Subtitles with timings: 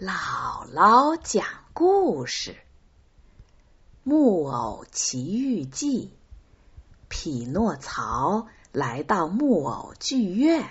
[0.00, 2.52] 姥姥讲故事：
[4.02, 6.06] 《木偶奇遇记》。
[7.10, 10.70] 匹诺曹来到木偶剧院。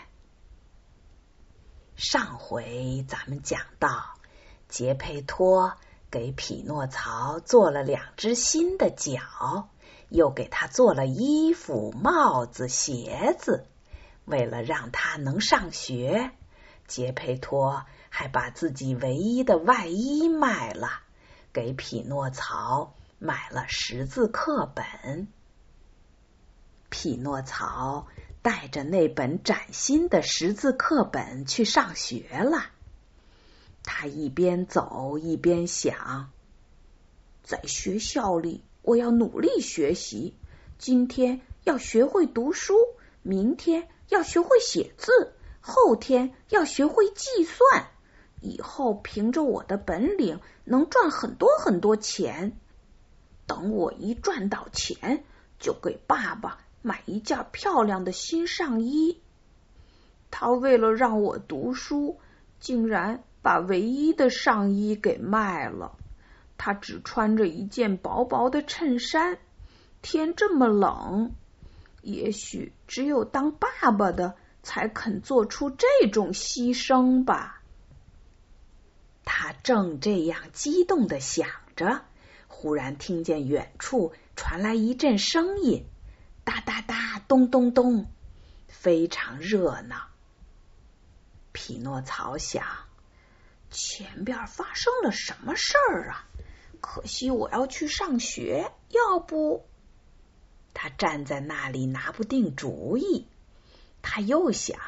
[1.95, 4.15] 上回咱们讲到，
[4.68, 5.73] 杰佩托
[6.09, 9.70] 给匹诺曹做了两只新的脚，
[10.09, 13.68] 又给他做了衣服、帽子、鞋子。
[14.25, 16.32] 为了让他能上学，
[16.89, 17.85] 杰佩托。
[18.11, 20.89] 还把自己唯一的外衣卖了，
[21.53, 25.27] 给匹诺曹买了识字课本。
[26.89, 28.07] 匹诺曹
[28.41, 32.66] 带着那本崭新的识字课本去上学了。
[33.83, 36.31] 他一边走一边想：
[37.44, 40.33] 在学校里，我要努力学习。
[40.80, 42.73] 今天要学会读书，
[43.21, 47.88] 明天要学会写字，后天要学会计算。
[48.41, 52.58] 以后凭着我的本领能赚很多很多钱。
[53.45, 55.23] 等我一赚到钱，
[55.59, 59.20] 就给爸爸买一件漂亮的新上衣。
[60.31, 62.20] 他为了让我读书，
[62.59, 65.98] 竟然把唯一的上衣给卖了。
[66.58, 69.38] 他只穿着一件薄薄的衬衫。
[70.02, 71.33] 天这么冷，
[72.02, 74.36] 也许只有当爸爸的
[74.70, 77.64] 才肯做出这种牺牲吧。
[79.26, 82.03] 他正这样激动的想着，
[82.48, 85.88] 忽然听见远处传来一阵声音，
[86.44, 88.06] 哒哒哒，咚咚咚，
[88.67, 90.09] 非常热闹。
[91.52, 92.64] 匹诺曹想，
[93.72, 96.28] 前边发生了什么事儿啊？
[96.80, 99.66] 可惜我要去上学，要不……
[100.76, 103.28] 他站在那里拿不定主意。
[104.02, 104.80] 他又想，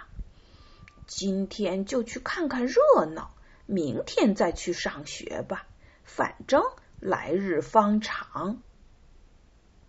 [1.08, 3.34] 今天就去看看热闹。
[3.66, 5.66] 明天再去上学吧，
[6.04, 6.62] 反正
[7.00, 8.62] 来日方长。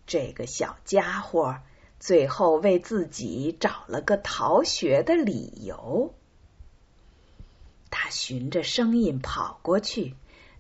[0.07, 1.59] 这个小家伙
[1.99, 6.15] 最后为自己找了个逃学的理由。
[7.91, 10.15] 他循着声音跑过去，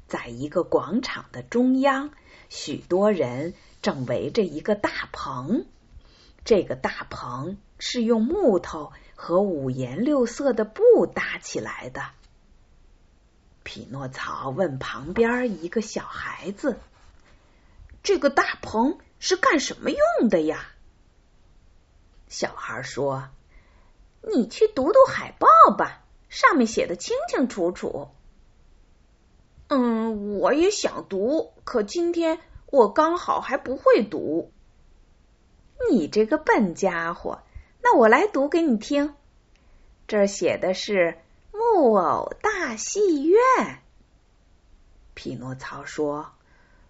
[0.09, 2.11] 在一个广场的中央，
[2.49, 5.67] 许多人正围着一个大棚。
[6.45, 12.03] 这个大棚是用木头和五颜六色的布搭起来的。
[13.63, 16.81] 匹诺曹问旁边一个小孩子
[18.03, 20.67] ：“这个大棚是干什么用的呀？”
[22.27, 23.29] 小孩说
[24.35, 28.09] ：“你去读读海报吧，上面写的清清楚楚。
[29.69, 34.51] ”“嗯，我也想读，可今天我刚好还不会读。
[35.91, 37.43] ”“你这个笨家伙，
[37.83, 39.15] 那我来读给你听。
[40.07, 41.19] 这儿写的是。”
[41.55, 43.39] 木偶大戏院，
[45.15, 46.33] 匹诺曹说：“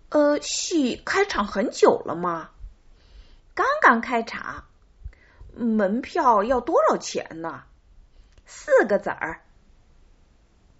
[0.08, 2.50] 呃，戏开场很久了吗？
[3.54, 4.64] 刚刚开场。
[5.54, 7.64] 门票要多少钱呢？
[8.46, 9.42] 四个子儿。”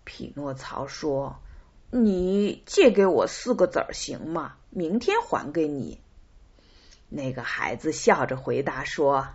[0.05, 1.41] 匹诺曹说
[1.91, 4.55] ：“你借给我四个子儿行吗？
[4.71, 6.01] 明天还给你。”
[7.15, 9.29] 那个孩子笑着回答说：“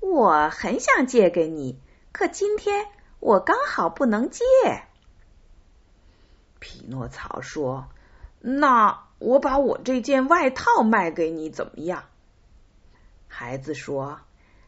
[0.00, 1.78] 我很想借给你，
[2.12, 2.86] 可今天。”
[3.18, 4.44] 我刚好不能借。
[6.58, 7.88] 匹诺曹说
[8.38, 12.04] ：“那我把我这件外套卖给你，怎么样？”
[13.26, 14.20] 孩子说：“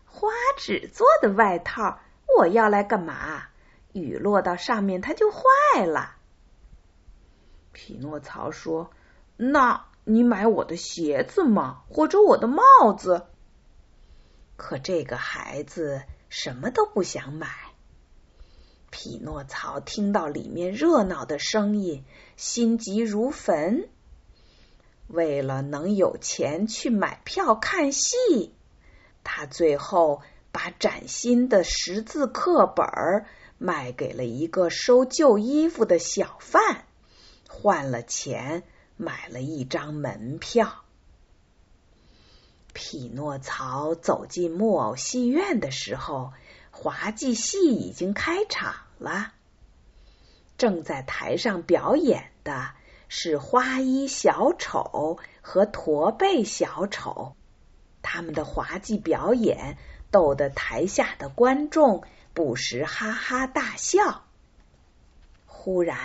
[0.06, 2.00] 花纸做的外套，
[2.38, 3.44] 我要来干嘛？
[3.92, 6.16] 雨落到上面，它就坏了。”
[7.72, 8.90] 匹诺曹说
[9.36, 11.82] ：“那你买我的鞋子吗？
[11.88, 13.26] 或者我的帽子？”
[14.56, 17.48] 可这个孩子什么都不想买。
[18.90, 22.04] 匹诺曹听到里面热闹的声音，
[22.36, 23.88] 心急如焚。
[25.06, 28.54] 为了能有钱去买票看戏，
[29.24, 30.22] 他最后
[30.52, 32.86] 把崭新的识字课本
[33.58, 36.84] 卖给了一个收旧衣服的小贩，
[37.48, 38.64] 换了钱
[38.98, 40.84] 买了一张门票。
[42.74, 46.34] 匹诺曹走进木偶戏院的时候。
[46.70, 49.32] 滑稽戏已经开场了，
[50.58, 52.70] 正在台上表演的
[53.08, 57.34] 是花衣小丑和驼背小丑，
[58.00, 59.76] 他们的滑稽表演
[60.12, 64.22] 逗得台下的观众不时哈哈大笑。
[65.46, 65.98] 忽然，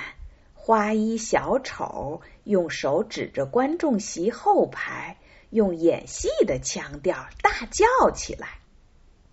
[0.66, 5.18] 花衣小丑用手指着观众席后排，
[5.50, 8.60] 用演戏的腔调大叫起来。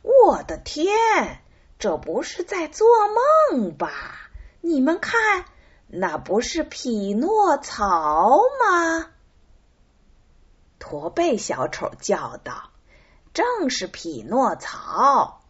[0.03, 0.89] 我的天，
[1.79, 2.85] 这不是在做
[3.53, 3.93] 梦吧？
[4.61, 5.45] 你们看，
[5.87, 9.11] 那不是匹诺曹吗？
[10.81, 12.71] 驼背小丑叫道
[13.33, 15.43] ：“正是匹诺曹，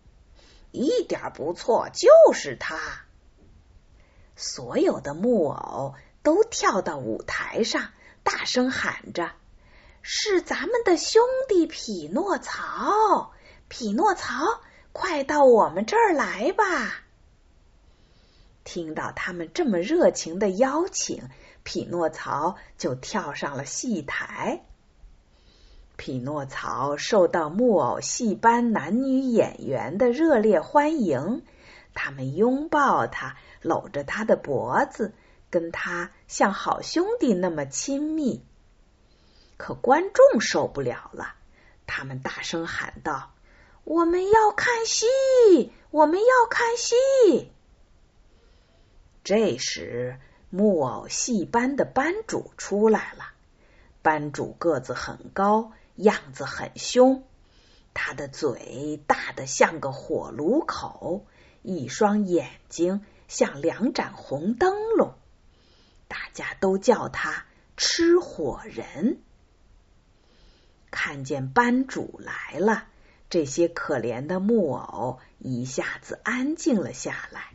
[0.72, 2.76] 一点不错，就是他。”
[4.40, 7.90] 所有的木偶都跳到舞台上，
[8.22, 9.32] 大声喊着
[10.00, 13.32] ：“是咱们的兄弟匹诺曹！
[13.68, 17.02] 匹诺曹，快到我们这儿来吧！”
[18.64, 21.24] 听到他们这么热情的邀请，
[21.62, 24.64] 匹诺曹就跳上了戏台。
[25.96, 31.42] 匹诺曹受到木偶戏班男女演员的热烈欢迎，
[31.94, 33.36] 他们拥抱他。
[33.62, 35.12] 搂着他的脖子，
[35.50, 38.42] 跟他像好兄弟那么亲密。
[39.58, 41.34] 可观众受不了了，
[41.86, 43.34] 他们大声喊道
[43.84, 45.04] ：“我们要看戏，
[45.90, 47.52] 我们要看戏！”
[49.22, 53.26] 这时，木偶戏班的班主出来了。
[54.00, 57.24] 班主个子很高，样子很凶，
[57.92, 61.26] 他的嘴大的像个火炉口，
[61.62, 63.02] 一双眼睛。
[63.28, 65.14] 像两盏红灯笼，
[66.08, 67.46] 大家都叫他
[67.76, 69.20] 吃火人。
[70.90, 72.88] 看见班主来了，
[73.28, 77.52] 这些可怜的木偶一下子安静了下来，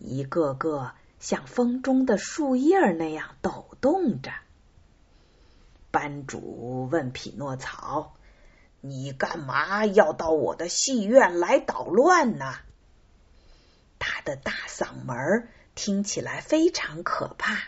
[0.00, 4.32] 一个个像风中的树叶那样抖动着。
[5.92, 8.16] 班主问匹诺曹
[8.82, 12.52] ：“你干嘛要到我的戏院来捣乱呢？”
[14.06, 17.58] 他的大嗓门听起来非常可怕。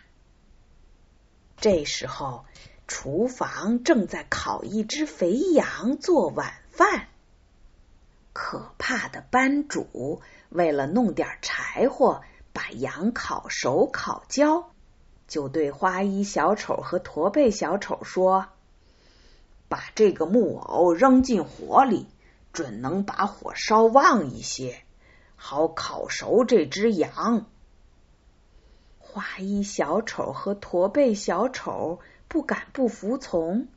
[1.57, 2.45] 这时候，
[2.87, 7.09] 厨房正在烤一只肥羊做晚饭。
[8.35, 12.21] 可怕的班主为了弄点柴火，
[12.53, 14.71] 把羊烤熟烤焦，
[15.27, 18.49] 就对花衣小丑和驼背小丑说
[19.71, 22.07] ：“把这个木偶扔进火里，
[22.53, 24.83] 准能把火烧旺一些。”
[25.37, 27.47] 好烤熟这只羊。
[28.99, 33.69] 花衣小丑和驼背小丑不敢不服从，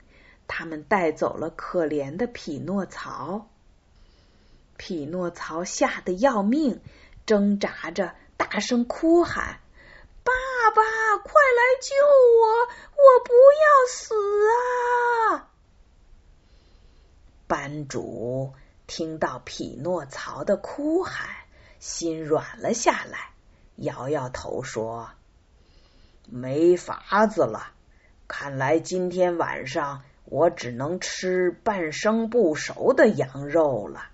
[0.47, 3.47] 他们带走了可怜的匹诺曹。
[4.75, 6.81] 匹诺曹吓得要命，
[7.25, 9.59] 挣扎着大声哭喊
[10.23, 10.31] ：“爸
[10.73, 10.81] 爸，
[11.17, 11.95] 快来救
[12.41, 12.47] 我！
[12.95, 14.15] 我不要死
[14.49, 15.51] 啊！”
[17.47, 18.53] 班主
[18.87, 21.27] 听到匹诺曹的哭喊。
[21.79, 23.31] 心软了下来，
[23.75, 25.09] 摇摇头说
[26.27, 27.71] ：“没法子了，
[28.27, 34.09] 看来今天晚上我只能吃半生不熟的羊肉了。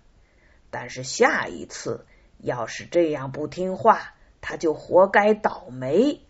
[0.69, 2.05] 但是下一次
[2.37, 6.21] 要是这样不听话，他就活该倒霉。”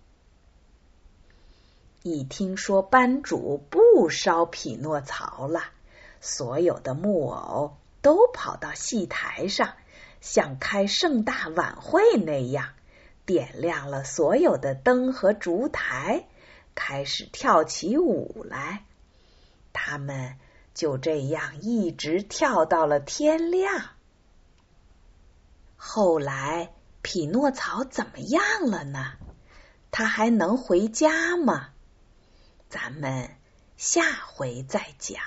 [2.01, 5.63] 一听说班主不烧匹诺曹了，
[6.21, 9.73] 所有的木偶都跑到戏台上。
[10.25, 12.73] 像开盛大晚会那样，
[13.27, 16.25] 点亮了所有的灯和烛台，
[16.73, 18.85] 开始跳起舞来。
[19.71, 20.37] 他们
[20.73, 23.91] 就这样一直跳到了天亮。
[25.75, 26.73] 后来，
[27.03, 29.13] 匹诺曹怎么样了呢？
[29.91, 31.69] 他还能回家吗？
[32.67, 33.29] 咱们
[33.77, 35.21] 下回再讲。